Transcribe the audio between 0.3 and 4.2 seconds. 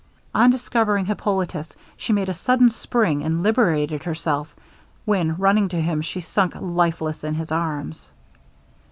On discovering Hippolitus, she made a sudden spring, and liberated